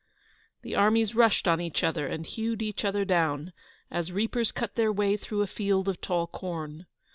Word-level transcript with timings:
The 0.63 0.73
armies 0.73 1.13
rushed 1.13 1.47
on 1.47 1.61
each 1.61 1.83
other 1.83 2.07
and 2.07 2.25
hewed 2.25 2.63
each 2.63 2.83
other 2.83 3.05
down, 3.05 3.53
as 3.91 4.11
reapers 4.11 4.51
cut 4.51 4.73
their 4.73 4.91
way 4.91 5.15
through 5.15 5.43
a 5.43 5.45
field 5.45 5.87
of 5.87 6.01
tall 6.01 6.25
corn. 6.25 6.87